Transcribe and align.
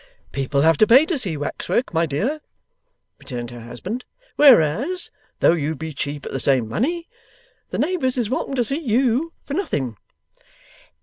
'People 0.31 0.61
have 0.61 0.77
to 0.79 0.87
pay 0.87 1.05
to 1.05 1.15
see 1.15 1.37
Wax 1.37 1.69
Work, 1.69 1.93
my 1.93 2.07
dear,' 2.07 2.41
returned 3.19 3.51
her 3.51 3.61
husband, 3.61 4.03
'whereas 4.35 5.11
(though 5.41 5.51
you'd 5.53 5.77
be 5.77 5.93
cheap 5.93 6.25
at 6.25 6.31
the 6.31 6.39
same 6.39 6.67
money) 6.67 7.05
the 7.69 7.77
neighbours 7.77 8.17
is 8.17 8.27
welcome 8.27 8.55
to 8.55 8.63
see 8.63 8.79
YOU 8.79 9.31
for 9.43 9.53
nothing. 9.53 9.95